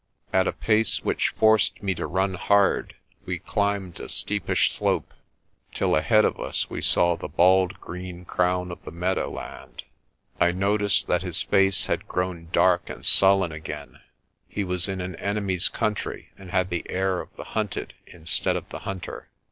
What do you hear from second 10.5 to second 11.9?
I noticed that his face